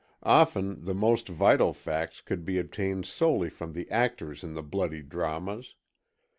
[0.23, 5.03] Often the most vital facts could be obtained solely from the actors in the bloody
[5.03, 5.75] dramas.